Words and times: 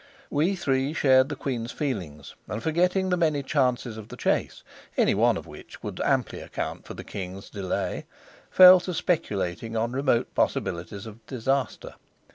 We 0.31 0.55
three 0.55 0.93
shared 0.93 1.29
the 1.29 1.35
queen's 1.35 1.71
feelings, 1.71 2.33
and 2.47 2.63
forgetting 2.63 3.09
the 3.09 3.17
many 3.17 3.43
chances 3.43 3.97
of 3.97 4.07
the 4.07 4.17
chase, 4.17 4.63
any 4.97 5.13
one 5.13 5.37
of 5.37 5.45
which 5.45 5.83
would 5.83 6.01
amply 6.03 6.39
account 6.41 6.85
for 6.87 6.95
the 6.95 7.03
king's 7.03 7.51
delay, 7.51 8.07
fell 8.49 8.79
to 8.79 8.95
speculating 8.95 9.77
on 9.77 9.91
remote 9.91 10.33
possibilities 10.33 11.05
of 11.05 11.23
disaster. 11.27 11.93